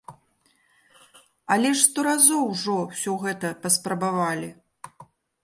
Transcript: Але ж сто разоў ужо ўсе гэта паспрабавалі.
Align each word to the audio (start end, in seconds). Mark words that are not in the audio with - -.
Але 1.55 1.73
ж 1.75 1.81
сто 1.89 1.99
разоў 2.07 2.41
ужо 2.55 2.79
ўсе 2.87 3.11
гэта 3.27 3.53
паспрабавалі. 3.67 4.51